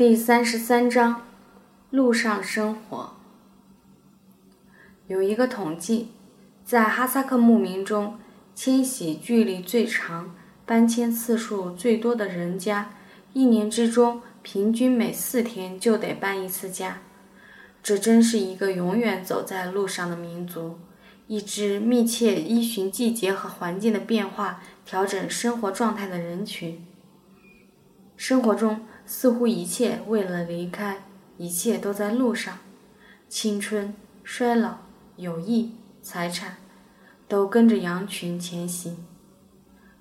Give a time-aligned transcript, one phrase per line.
[0.00, 1.26] 第三十三章，
[1.90, 3.16] 路上生活。
[5.08, 6.08] 有一个统计，
[6.64, 8.18] 在哈萨克牧民中，
[8.54, 10.34] 迁徙距离最长、
[10.64, 12.94] 搬迁次数最多的人家，
[13.34, 17.02] 一年之中平均每四天就得搬一次家。
[17.82, 20.78] 这真是一个永远走在路上的民族，
[21.26, 26.82] 一支密切依循季节和环境的变化调整生活状态的人群。
[28.16, 28.86] 生活中。
[29.12, 31.02] 似乎一切为了离开，
[31.36, 32.58] 一切都在路上。
[33.28, 33.92] 青春、
[34.22, 34.76] 衰老、
[35.16, 36.58] 友谊、财产，
[37.26, 39.04] 都跟着羊群前行。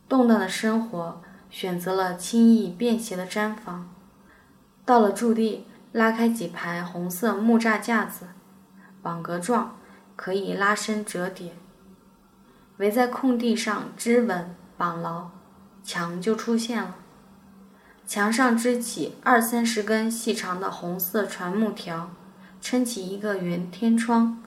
[0.08, 3.90] 动荡的生活选择了轻易便携的毡房。
[4.86, 8.28] 到了驻地，拉开几排红色木栅架子，
[9.02, 9.80] 网格状，
[10.16, 11.54] 可以拉伸折叠，
[12.78, 15.32] 围在空地上支稳绑牢，
[15.84, 16.98] 墙就出现了。
[18.10, 22.10] 墙上支起二三十根细长的红色船木条，
[22.60, 24.42] 撑起一个圆天窗，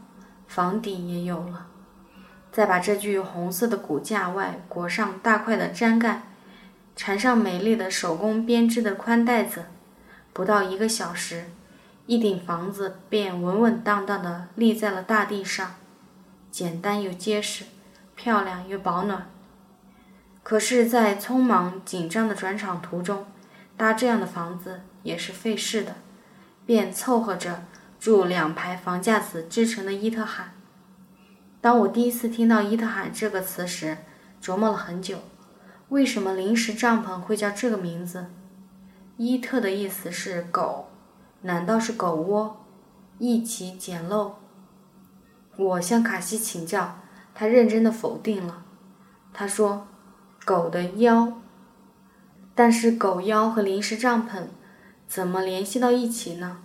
[0.48, 1.68] 房顶也有了。
[2.50, 6.22] 再把这具红色的骨架外裹上大块的毡盖，
[6.96, 9.66] 缠上美丽的手工编织的宽带子，
[10.32, 11.44] 不到一个小时，
[12.06, 15.76] 一顶房子便稳稳当当地立在了大地上，
[16.50, 17.66] 简单又结实，
[18.16, 19.28] 漂亮又保暖。
[20.42, 23.24] 可是，在匆忙紧张的转场途中，
[23.76, 25.96] 搭这样的房子也是费事的，
[26.64, 27.64] 便凑合着
[27.98, 30.54] 住两排房架子织成的伊特罕。
[31.60, 33.98] 当我第一次听到“伊特罕”这个词时，
[34.42, 35.18] 琢磨了很久，
[35.90, 38.26] 为什么临时帐篷会叫这个名字？
[39.16, 40.88] 伊特的意思是狗，
[41.42, 42.64] 难道是狗窝？
[43.18, 44.32] 一起简陋。
[45.56, 46.98] 我向卡西请教，
[47.34, 48.64] 他认真的否定了。
[49.32, 49.86] 他说
[50.44, 51.40] ：“狗的腰。”
[52.54, 54.42] 但是狗腰和临时帐篷
[55.06, 56.58] 怎么联系到一起呢？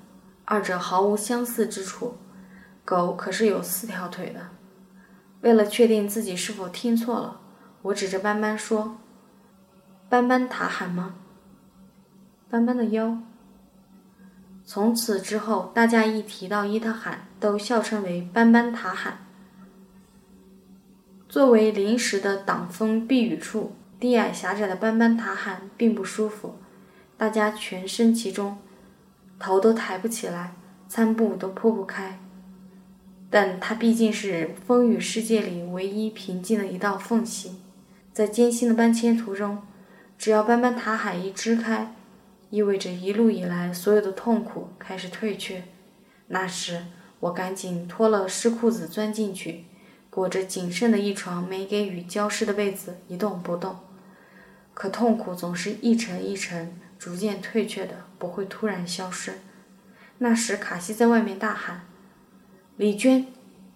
[0.45, 2.17] 二者毫无相似之处。
[2.83, 4.49] 狗可是有四条腿的。
[5.41, 7.41] 为了确定自己是否听错了，
[7.81, 8.97] 我指着斑斑说
[10.09, 11.15] ：“斑斑塔喊吗？”
[12.49, 13.17] 斑斑的腰。
[14.65, 19.19] 从此之后，大家一提到伊特罕，都笑称为斑斑塔罕。
[21.29, 23.75] 作为临时的挡风避雨处。
[23.99, 26.55] 低矮狭窄的斑斑塔海并不舒服，
[27.17, 28.59] 大家全身其中，
[29.39, 30.53] 头都抬不起来，
[30.87, 32.19] 餐布都铺不开。
[33.31, 37.55] 但它毕竟是风雨世界里唯一平静的一道缝隙，
[38.13, 39.63] 在艰辛的搬迁途中，
[40.17, 41.95] 只要斑斑塔海一支开，
[42.51, 45.63] 意味着一路以来所有的痛苦开始退却。
[46.27, 46.85] 那时，
[47.19, 49.65] 我赶紧脱了湿裤子钻进去，
[50.11, 53.75] 裹着仅剩的一床没给雨浇湿的被子，一动不动。
[54.77, 59.33] 可痛苦总是一层一层逐渐退却的，不会突然消失。
[60.19, 61.81] 那时，卡西在外面大喊
[62.77, 63.25] ：“李娟，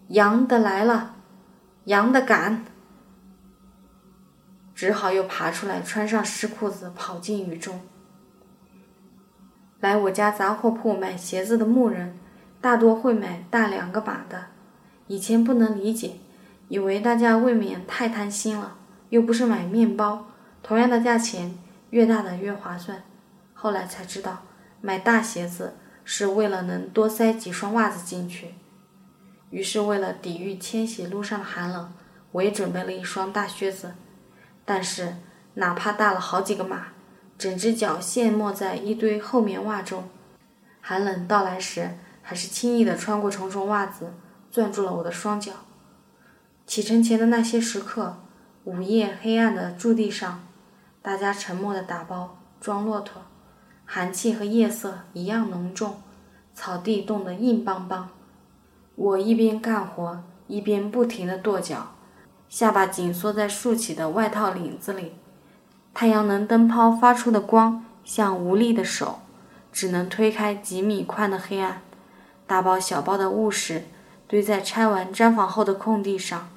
[0.10, 1.16] 羊的来了，
[1.86, 2.66] 羊的赶！”
[4.76, 7.82] 只好又爬出来，穿上湿裤子，跑进雨中。
[9.80, 12.16] 来我家杂货铺买鞋子的牧人，
[12.62, 14.50] 大多会买大两个码的。
[15.08, 16.18] 以前不能理解，
[16.68, 18.78] 以为大家未免太贪心了，
[19.10, 20.28] 又不是买面包。
[20.64, 21.58] 同样的价钱，
[21.90, 23.04] 越大的越划算。
[23.54, 24.44] 后来才知道，
[24.82, 28.56] 买大鞋子是为了能多塞几双袜子进去。
[29.50, 31.94] 于是，为了抵御迁徙路上的寒冷，
[32.32, 33.94] 我也准备了一双大靴子。
[34.64, 35.18] 但是，
[35.56, 36.88] 哪怕大了好几个码，
[37.38, 40.10] 整只脚陷没在一堆厚棉袜中，
[40.80, 44.14] 寒冷到来时，还是轻易地穿过重重袜子，
[44.52, 45.52] 攥住了我的双脚。
[46.66, 48.18] 启程前的那些时刻，
[48.64, 50.44] 午夜黑暗的驻地上。
[51.04, 53.24] 大家沉默地打包装骆驼，
[53.86, 55.96] 寒气和夜色一样浓重，
[56.54, 58.10] 草地冻得硬邦邦。
[58.94, 61.96] 我一边干活，一边不停地跺脚，
[62.48, 65.14] 下巴紧缩在竖起的外套领子里。
[65.92, 69.22] 太阳能灯泡发出的光像无力的手，
[69.72, 71.82] 只能推开几米宽的黑暗。
[72.46, 73.86] 大包小包的物事
[74.28, 76.48] 堆在拆完毡房后的空地上，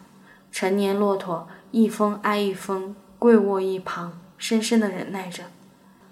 [0.52, 4.20] 成年骆驼一峰挨一峰跪卧一旁。
[4.36, 5.44] 深深地忍耐着，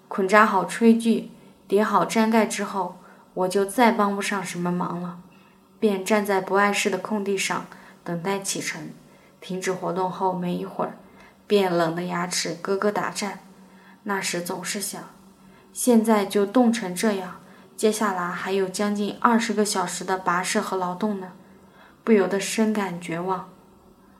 [0.08, 1.30] 捆扎好炊具，
[1.66, 2.98] 叠好毡盖之后，
[3.34, 5.19] 我就再帮不上什么忙了，
[5.78, 7.66] 便站在不碍事的空地上
[8.04, 8.90] 等待启程。
[9.40, 10.96] 停止活动后没一会儿，
[11.46, 13.40] 便冷得牙齿咯咯打颤。
[14.04, 15.02] 那时总是想，
[15.72, 17.40] 现在就冻成这样，
[17.76, 21.32] 接下来还有将近二十个小时的跋涉和劳动呢，
[22.04, 23.48] 不由得深感绝望。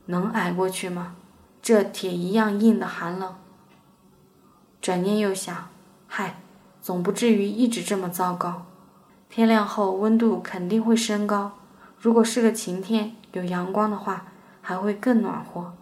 [0.06, 1.14] 能挨过去吗？
[1.62, 3.37] 这铁一样硬的寒冷。
[4.82, 5.69] 转念又想，
[6.08, 6.40] 嗨，
[6.81, 8.67] 总不至于一直这么糟糕。
[9.31, 11.52] 天亮后温度肯定会升高，
[11.96, 14.26] 如果是个晴天有阳光的话，
[14.61, 15.73] 还会更暖和。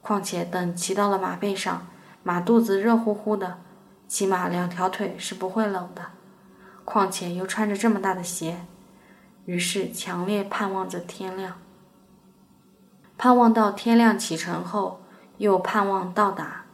[0.00, 1.86] 况且等骑到了马背上，
[2.24, 3.58] 马肚子热乎乎的，
[4.08, 6.06] 起码两条腿是不会冷的。
[6.84, 8.66] 况且又穿着这么大的鞋，
[9.44, 11.54] 于是强烈盼望着天亮。
[13.16, 15.02] 盼望到天亮启程后，
[15.38, 16.64] 又盼望到达。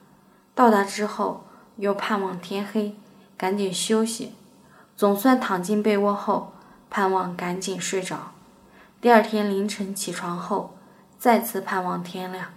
[0.55, 1.44] 到达之后，
[1.76, 2.96] 又盼望天黑，
[3.37, 4.32] 赶紧休息。
[4.96, 6.52] 总算躺进被窝后，
[6.88, 8.32] 盼望赶紧睡着。
[9.00, 10.76] 第二天凌晨起床后，
[11.19, 12.55] 再次盼望天亮。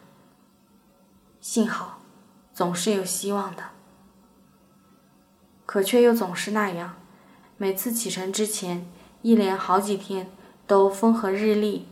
[1.41, 1.99] 幸好，
[2.53, 3.63] 总是有希望的。
[5.65, 6.95] 可却又总是那样，
[7.57, 8.89] 每次启程之前，
[9.21, 10.31] 一连好几天
[10.65, 11.87] 都风和日丽，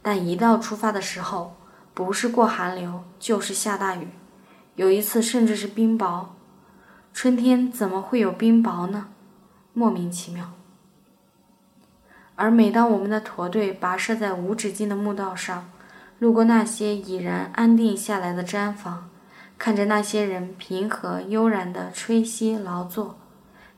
[0.00, 1.56] 但一到出发的时候，
[1.92, 4.08] 不是过寒流，就是下大雨，
[4.76, 6.26] 有一次甚至是冰雹。
[7.20, 9.08] 春天怎么会有冰雹呢？
[9.72, 10.52] 莫名其妙。
[12.36, 15.68] 而每当我们的驼队跋涉在无止境的墓道上，
[16.20, 19.10] 路过那些已然安定下来的毡房，
[19.58, 23.18] 看着那些人平和悠然地吹息劳作，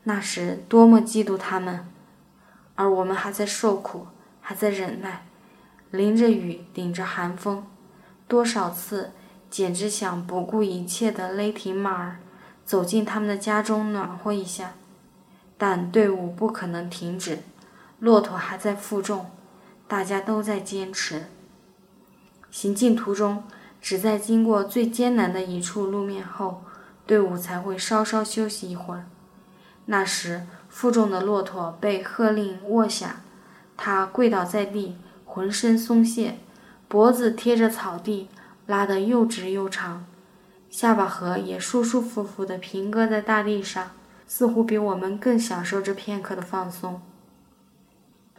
[0.02, 1.88] 那时多么嫉妒他们！
[2.74, 4.08] 而我们还在受苦，
[4.42, 5.24] 还在忍耐，
[5.90, 7.64] 淋着雨，顶着寒风，
[8.28, 9.12] 多少次
[9.48, 12.18] 简直想不顾一切地勒停马儿，
[12.70, 14.74] 走进他们的家中暖和一下。
[15.58, 17.40] 但队伍不可能停止，
[17.98, 19.26] 骆驼还在负重，
[19.88, 21.24] 大家都在坚持。
[22.48, 23.42] 行进途中，
[23.82, 26.62] 只在经过最艰难的一处路面后，
[27.04, 29.06] 队伍才会稍稍休息一会儿。
[29.86, 33.22] 那时，负重的骆驼被喝令卧下，
[33.76, 36.38] 他跪倒在地，浑身松懈，
[36.86, 38.28] 脖子贴着草地，
[38.66, 40.06] 拉得又直又长，
[40.70, 43.90] 下巴颏也舒舒服服地平搁在大地上。
[44.32, 47.02] 似乎比我们更享受这片刻的放松。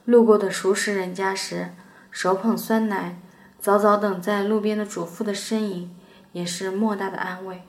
[0.05, 1.71] 路过的熟识人家时，
[2.09, 3.19] 手捧酸奶，
[3.59, 5.93] 早早等在路边的主妇的身影，
[6.31, 7.63] 也是莫大的安慰。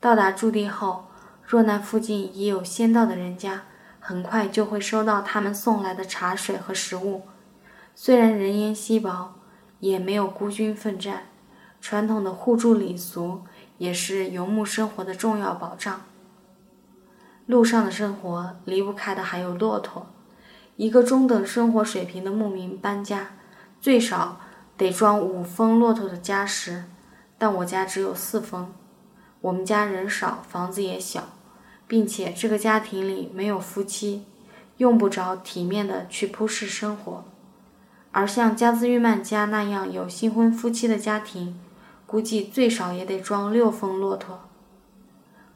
[0.00, 1.06] 到达驻地后，
[1.46, 3.62] 若那附近已有先到的人家，
[4.00, 7.22] 很快就会收到他们送来的茶水和食物。
[7.94, 9.36] 虽然人烟稀薄，
[9.78, 11.28] 也没有孤军奋战，
[11.80, 13.42] 传统的互助礼俗
[13.78, 16.02] 也是游牧生活的重要保障。
[17.46, 20.06] 路上的生活离不开的还有骆驼。
[20.76, 23.30] 一个中等生活水平的牧民搬家，
[23.80, 24.38] 最少
[24.76, 26.84] 得装五峰骆驼的家什，
[27.36, 28.72] 但我家只有四峰。
[29.40, 31.30] 我们家人少，房子也小，
[31.86, 34.24] 并且这个家庭里没有夫妻，
[34.76, 37.24] 用不着体面的去铺饰生活。
[38.12, 41.58] 而像加兹玉曼家那样有新婚夫妻的家庭，
[42.08, 44.40] 估计最少也得装六峰骆驼。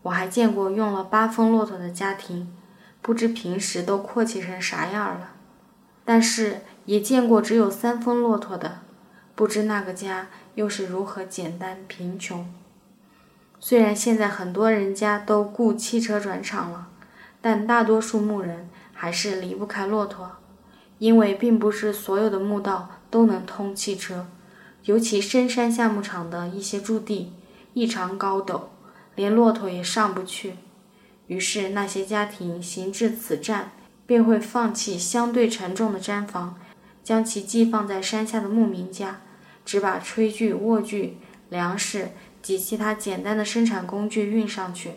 [0.02, 2.54] 我还见过用了八峰骆驼的家庭，
[3.00, 5.28] 不知平时都阔气成啥样了；
[6.04, 8.80] 但是也见过只有三峰骆驼的，
[9.34, 12.52] 不知那个家又是如何简单贫穷。
[13.58, 16.88] 虽然现在很多人家都雇汽车转场了，
[17.40, 20.32] 但大多数牧人还是离不开骆驼，
[20.98, 24.26] 因为并不是所有的墓道都能通汽车，
[24.84, 27.32] 尤其深山下牧场的一些驻地
[27.74, 28.62] 异常高陡。
[29.14, 30.54] 连骆驼也上不去，
[31.26, 33.72] 于是那些家庭行至此站，
[34.06, 36.58] 便会放弃相对沉重的毡房，
[37.04, 39.20] 将其寄放在山下的牧民家，
[39.66, 41.18] 只把炊具、卧具、
[41.50, 44.92] 粮食及其他简单的生产工具运上去。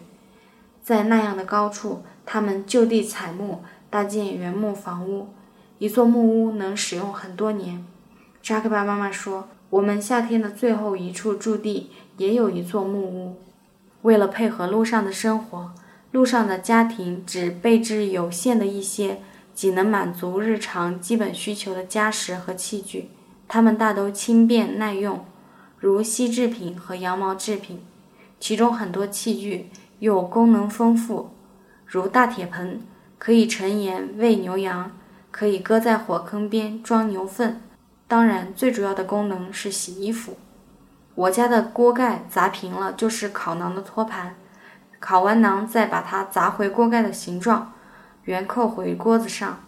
[0.81, 5.27] 在那样的高处，他们就地采木，搭建原木房屋。
[5.77, 7.85] 一座木屋能使用很多年。
[8.41, 13.35] 扎克巴妈妈说：“我们夏天的最后一处驻地也有一座木屋。”
[14.03, 15.73] 为了配合路上的生活，
[16.11, 19.19] 路上的家庭只备置有限的一些
[19.53, 23.09] 仅能满足日常基本需求的家什和器具。
[23.49, 25.25] 它们大都轻便耐用，
[25.77, 27.81] 如锡制品和羊毛制品。
[28.39, 31.31] 其中很多器具又功能丰富，
[31.85, 32.79] 如大铁盆
[33.17, 34.91] 可以盛盐喂牛羊，
[35.31, 37.61] 可以搁在火坑边装牛粪。
[38.07, 40.37] 当然，最主要的功能是洗衣服。
[41.15, 44.35] 我家的锅盖砸平了，就是烤馕的托盘。
[44.99, 47.73] 烤完馕，再把它砸回锅盖的形状，
[48.23, 49.59] 圆扣回锅子上。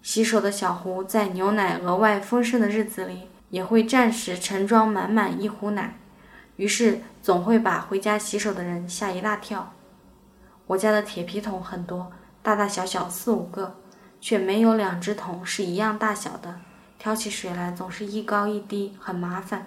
[0.00, 5.96] 洗手的小壶，在牛奶额外丰盛的日子里，也会暂时盛装满满一壶奶，
[6.56, 9.74] 于是总会把回家洗手的人吓一大跳。
[10.68, 12.10] 我家的铁皮桶很多，
[12.42, 13.76] 大大小小四五个，
[14.20, 16.60] 却没有两只桶是一样大小的，
[17.00, 19.66] 挑起水来总是一高一低，很麻烦。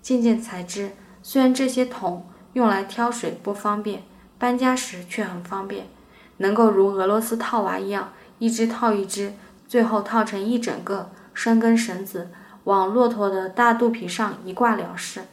[0.00, 4.04] 渐渐才知，虽然这些桶用来挑水不方便，
[4.38, 5.88] 搬家时却很方便。
[6.36, 9.34] 能够如俄罗斯套娃一样，一只套一只，
[9.66, 12.30] 最后套成一整个，拴根绳子
[12.64, 15.24] 往骆驼的大肚皮上一挂了事。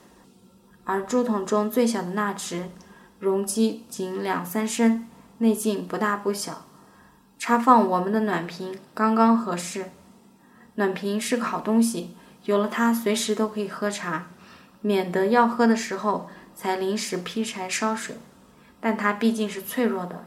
[0.85, 2.65] 而竹筒中最小的那只，
[3.19, 6.65] 容积仅两三升，内径不大不小，
[7.37, 9.91] 插放我们的暖瓶刚刚合适。
[10.77, 12.15] 暖瓶是个好东西，
[12.45, 14.27] 有了它，随时都可以喝茶，
[14.81, 18.17] 免得要喝的时候才临时劈柴烧水。
[18.79, 20.23] 但它毕竟是脆弱的。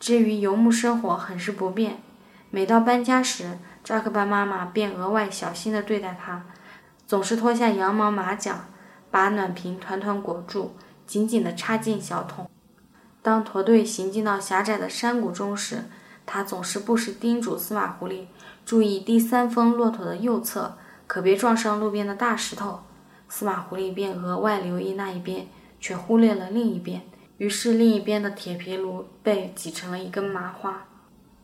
[0.00, 2.02] 至于游牧生活，很是不便。
[2.50, 6.46] 每到搬家时，扎克班妈妈便额外小心地对待它，
[7.06, 8.64] 总是脱下羊毛马甲，
[9.08, 10.74] 把暖瓶团团裹住，
[11.06, 12.50] 紧紧地插进小桶。
[13.22, 15.84] 当驼队行进到狭窄的山谷中时，
[16.24, 18.26] 他总是不时叮嘱司马狐狸
[18.64, 20.76] 注意第三峰骆驼的右侧，
[21.06, 22.80] 可别撞上路边的大石头。
[23.28, 25.46] 司马狐狸便额外留意那一边，
[25.80, 27.02] 却忽略了另一边。
[27.38, 30.84] 于是，另一边的铁皮炉被挤成了一根麻花。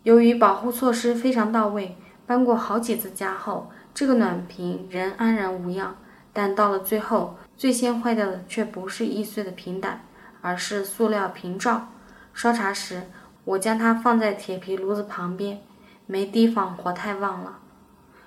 [0.04, 5.96] 由于保护措施非常到位，搬过好几次家后，这个暖瓶仍安然无恙。
[6.32, 10.04] 但到了最后，最先坏掉的却不是易碎的瓶胆，
[10.40, 11.88] 而是塑料瓶罩。
[12.32, 13.10] 烧茶时，
[13.48, 15.60] 我将它放在铁皮炉子旁边，
[16.04, 17.60] 没提防火太旺了。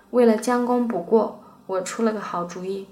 [0.09, 2.87] 为了将功补过，我出了个好主意。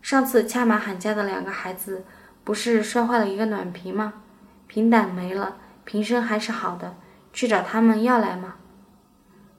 [0.00, 2.04] 上次恰马罕家的两个孩子。
[2.42, 4.14] 不是摔坏了一个暖瓶吗？
[4.66, 6.94] 瓶胆没了，瓶身还是好的，
[7.30, 8.54] 去找他们要来吗？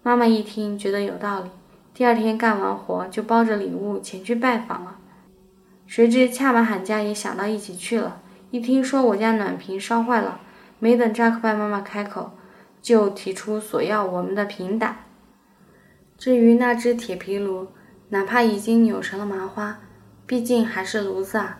[0.01, 1.51] 妈妈一听觉得有道理，
[1.93, 4.95] 第二天干完活就包着礼物前去拜访了。
[5.85, 10.39] 谁知恰马罕家也想到一起去了，一听说我家暖瓶烧坏了，
[10.79, 12.31] 没等扎克拜妈妈开口，
[12.81, 15.03] 就提出索要我们的平胆。
[16.17, 17.67] 至于那只铁皮炉，
[18.09, 19.79] 哪怕已经扭成了麻花，
[20.25, 21.59] 毕竟还是炉子啊。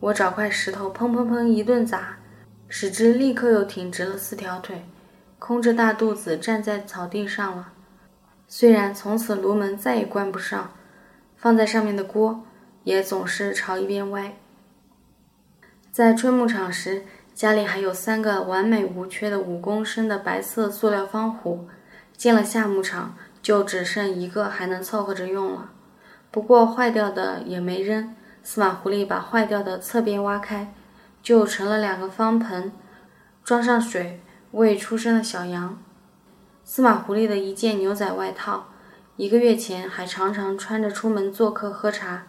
[0.00, 2.18] 我找块石头，砰砰砰一顿砸，
[2.68, 4.84] 使之立刻又挺直了四条腿，
[5.38, 7.72] 空着大肚子站在草地上了。
[8.48, 10.72] 虽然从此炉门再也关不上，
[11.36, 12.44] 放在上面的锅
[12.84, 14.34] 也总是朝一边歪。
[15.92, 17.04] 在春牧场时，
[17.42, 21.66] 家里还有三个完美无缺的五公升的白色塑料方壶，
[22.16, 25.72] 进了夏牧场就只剩一个还能凑合着用了。
[26.30, 28.14] 不过坏掉的也没扔。
[28.44, 30.72] 司马狐狸把坏掉的侧边挖开，
[31.20, 32.70] 就成了两个方盆，
[33.42, 34.20] 装上水
[34.52, 35.82] 喂出生的小羊。
[36.62, 38.68] 司马狐狸的一件牛仔外套，
[39.16, 42.22] 一个月前还常常穿着出门做客喝茶，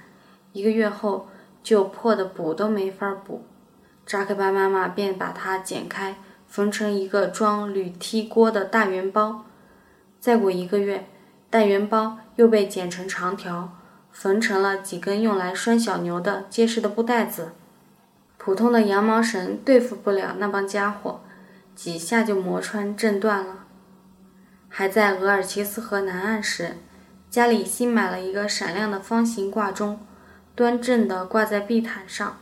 [0.53, 1.27] 一个月后
[1.61, 3.45] 就破的补都没法补。
[4.05, 6.15] 扎克巴妈妈便把它剪开，
[6.47, 9.45] 缝成一个装铝梯锅的大圆包。
[10.19, 11.07] 再过一个月，
[11.49, 13.77] 大圆包又被剪成长条。
[14.11, 17.53] 缝成了几根用来拴小牛的结实的布袋子，
[18.37, 21.21] 普通的羊毛绳对付不了那帮家伙，
[21.75, 23.65] 几下就磨穿震断了。
[24.69, 26.77] 还在额尔齐斯河南岸时，
[27.31, 29.99] 家里新买了一个闪亮的方形挂钟，
[30.53, 32.37] 端正地挂在地毯上，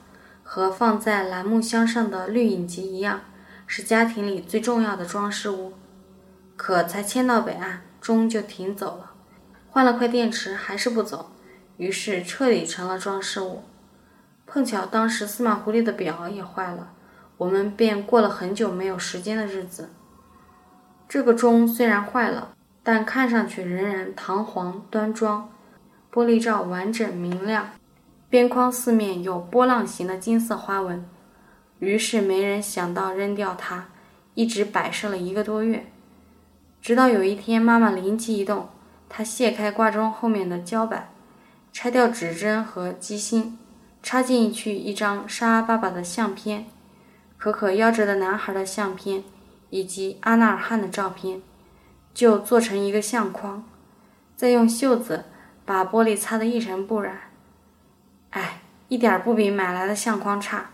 [0.54, 3.22] 和放在栏木箱上的绿影集一样，
[3.66, 5.72] 是家庭里最重要的装饰物。
[6.58, 9.14] 可才迁到北岸，钟就停走了，
[9.70, 11.32] 换了块电池还是不走。
[11.78, 13.64] 于是彻底成了装饰物。
[14.46, 16.92] 碰巧当时司马狐狸的表也坏了，
[17.38, 19.92] 我们便过了很久没有时间的日子。
[21.08, 22.54] 这个钟虽然坏了，
[22.84, 25.50] 但看上去仍然堂皇端庄，
[26.12, 27.70] 玻璃罩完整明亮，
[28.32, 31.06] 边框四面有波浪形的金色花纹。
[31.80, 33.90] 于是没人想到扔掉它，
[34.36, 35.92] 一直摆设了一个多月。
[36.82, 38.70] 直到有一天，妈妈灵机一动，
[39.10, 41.10] 她卸开挂钟后面的胶板。
[41.74, 43.60] 拆掉指针和机芯，
[44.02, 46.68] 插进去一张沙爸爸的相片、
[47.38, 49.26] 可可夭折的男孩的相片
[49.70, 51.42] 以及阿纳尔汗的照片，
[52.14, 53.66] 就做成一个相框，
[54.38, 55.26] 再用袖子
[55.66, 57.31] 把玻璃擦得一尘不染。
[58.32, 60.72] 哎，一点不比买来的相框差。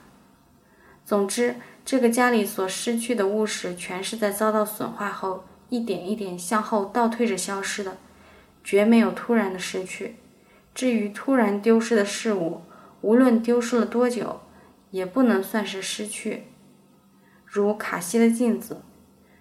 [1.06, 7.98] 总之，这个家里所失去的物事，全是在遭到损坏后一点一点向后倒退着消失的，
[8.64, 10.16] 绝没有突然的失去。
[10.74, 12.62] 至于突然丢失的事物，
[13.02, 14.42] 无论丢失了多久，
[14.92, 16.44] 也不能算是失去。
[17.46, 18.82] 如卡西的镜子，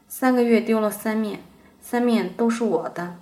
[0.09, 1.41] 三个月丢了三面，
[1.81, 3.19] 三面都是我的。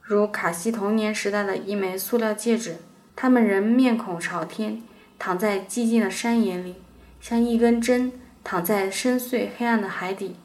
[0.00, 2.76] 如卡西童年时代的一枚塑料戒指，
[3.20, 4.80] 他们仍面孔朝天，
[5.18, 6.76] 躺在寂静的山野里，
[7.20, 8.12] 像一根针
[8.44, 10.36] 躺在深邃黑暗的海底。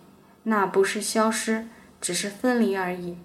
[0.42, 1.68] 那不是消失，
[2.02, 3.20] 只是分离而已。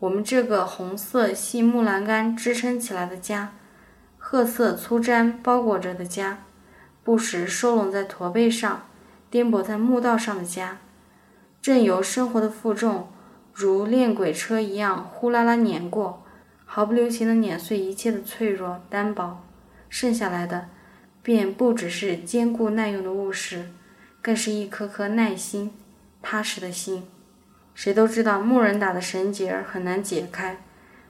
[0.00, 3.54] 我们这个红色细木栏杆支撑起来的家，
[4.18, 6.40] 褐色粗毡包裹着的家，
[7.02, 8.82] 不时收拢在驼背上、
[9.30, 10.76] 颠簸在墓道上的家，
[11.62, 13.08] 正由生活的负重
[13.54, 16.19] 如练轨车一样呼啦啦碾过，
[16.72, 19.44] 毫不留情地碾碎一切的脆弱单薄，
[19.88, 20.68] 剩下来的
[21.20, 23.70] 便不只是坚固耐用的物实，
[24.22, 25.72] 更是一颗颗耐心、
[26.22, 27.02] 踏实的心。
[27.74, 30.58] 谁都知道木人打的绳结很难解开，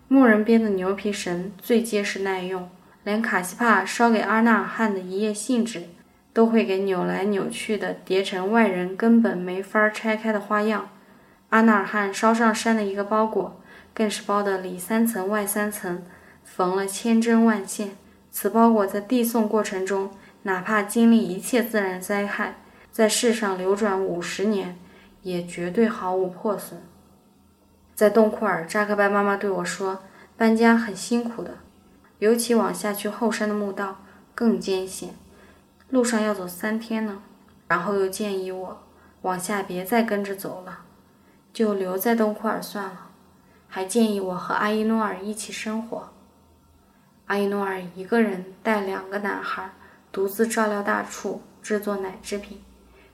[0.08, 2.70] 木人编的牛皮绳最结实耐用，
[3.04, 5.82] 连卡西帕烧给阿纳尔汗的一页信纸。
[6.32, 10.88] 都会给扭来扭去的叠成外人根本没法拆开的花样。
[11.48, 13.60] 阿纳尔汗捎上山的一个包裹，
[14.00, 16.02] 更是包的里三层外三层，
[16.42, 17.98] 缝了千针万线。
[18.30, 20.10] 此包裹在递送过程中，
[20.44, 22.54] 哪怕经历一切自然灾害，
[22.90, 24.78] 在世上流转五十年，
[25.20, 26.80] 也绝对毫无破损。
[27.94, 29.98] 在东库尔，扎克拜妈妈对我说
[30.34, 31.58] ：“搬家很辛苦的，
[32.20, 34.00] 尤其往下去后山的墓道
[34.34, 35.10] 更艰险。”
[35.90, 37.20] 路上要走三天呢，
[37.68, 38.82] 然后又建议我
[39.20, 40.84] 往下别再跟着走了，
[41.52, 43.09] 就留在东库尔算了，
[43.70, 46.10] 还建议我和阿依诺尔一起生活。
[47.28, 49.70] 阿依诺尔一个人带两个男孩，
[50.12, 52.60] 独自照料大畜，制作奶制品。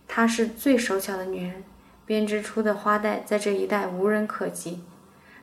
[0.09, 1.63] 她是最手巧的女人，
[2.05, 4.83] 编织出的花带在这一带无人可及。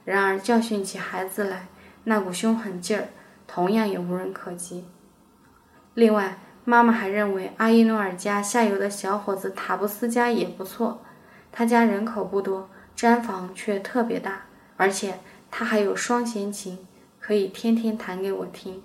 [0.04, 1.68] 然而教训起孩子来，
[2.04, 3.10] 那股凶狠劲儿
[3.48, 4.86] 同样也无人可及。
[5.94, 6.40] 另外。
[6.66, 11.02] 妈妈还认为阿依诺尔家下游的小伙子塔布斯家也不错，
[11.52, 14.44] 他家人口不多，毡房却特别大，
[14.78, 15.20] 而且
[15.52, 16.80] 他还有双弦琴，
[17.20, 18.82] 可以天天弹给我听。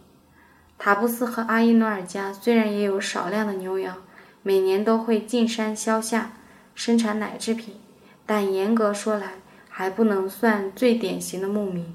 [0.79, 3.97] 塔布斯和阿依努尔家虽然也有少量的牛羊，
[4.43, 6.33] 每年都会进山销夏，
[6.75, 7.81] 生产奶制品，
[8.25, 9.33] 但严格说来，
[9.69, 11.95] 还不能算最典型的牧民。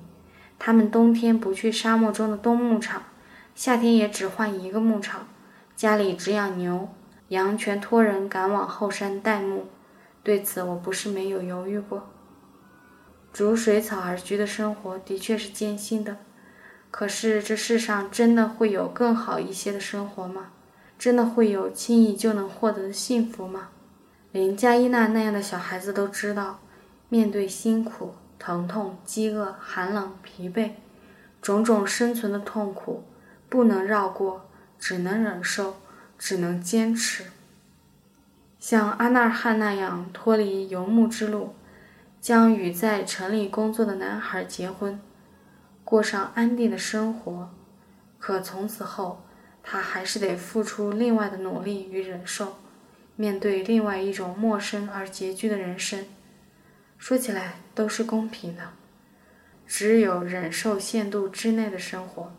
[0.60, 3.04] 他们冬天不去沙漠中的冬牧场，
[3.56, 5.28] 夏天也只换一个牧场。
[5.76, 6.90] 家里只养牛
[7.30, 9.66] 羊，全托人赶往后山代牧。
[10.24, 12.13] 对此，我不是没有犹豫过。
[13.34, 16.18] 逐水草而居的生活的确是艰辛的，
[16.92, 20.52] 可是这世上真的会有更好一些的生活吗？
[21.00, 23.70] 真的会有轻易就能获得的幸福吗？
[24.32, 26.60] 连加伊娜那样的小孩子都知道，
[27.10, 30.72] 面对辛苦、疼痛、饥饿、寒冷、疲惫，
[31.42, 33.04] 种种生存的痛苦，
[33.50, 34.46] 不能绕过。
[34.80, 35.78] 只能忍受，
[36.20, 37.24] 只能坚持。
[38.60, 41.56] 像阿纳尔汗那样脱离游牧之路，
[42.24, 44.98] 将与在城里工作的男孩结婚，
[45.84, 47.54] 过上安定的生活。
[48.18, 49.26] 可从此后，
[49.62, 52.56] 他还是得付出另外的努力与忍受，
[53.18, 56.06] 面对另外一种陌生而拮据的人生。
[56.98, 58.70] 说起来都是公平的，
[59.68, 62.32] 只有忍受限度之内的生活。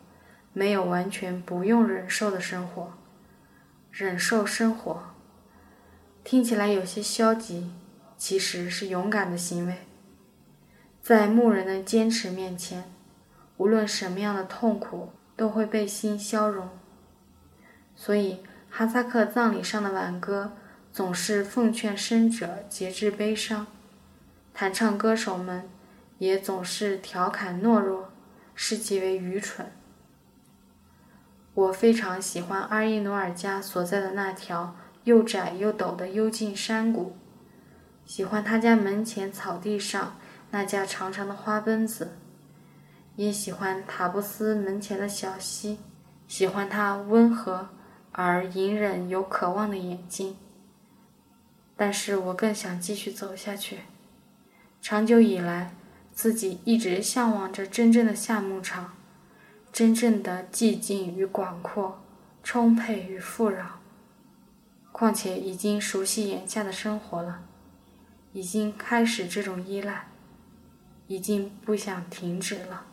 [0.51, 2.93] 没有完全不用忍受的生活，
[3.91, 5.13] 忍受生活，
[6.23, 7.71] 听起来有些消极，
[8.17, 9.77] 其实是勇敢的行为。
[11.01, 12.91] 在牧人的坚持面前，
[13.57, 16.69] 无论什么样的痛苦都会被心消融。
[17.95, 20.53] 所以，哈萨克葬礼上的挽歌
[20.91, 23.67] 总是奉劝生者节制悲伤，
[24.53, 25.69] 弹唱歌手们
[26.17, 28.11] 也总是调侃懦弱，
[28.55, 29.71] 视其为愚蠢。
[31.53, 34.75] 我非常喜欢阿依努尔家所在的那条
[35.05, 37.15] 又窄又陡的幽静山谷，
[38.05, 40.17] 喜欢他家门前草地上
[40.51, 42.17] 那架长长的花奔子，
[43.15, 45.79] 也喜欢塔布斯门前的小溪，
[46.27, 47.69] 喜欢他温和
[48.11, 50.37] 而隐忍又渴望的眼睛。
[51.75, 53.79] 但是我更想继续走下去。
[54.81, 55.75] 长久以来，
[56.13, 58.93] 自己一直向往着真正的夏牧场。
[59.73, 62.01] 真正的寂静与广阔，
[62.41, 63.81] 充沛与富饶。
[64.93, 67.41] 况且已经熟悉眼下的生活了，
[68.35, 70.09] 已经开始这种依赖，
[71.07, 72.85] 已经不想停止了。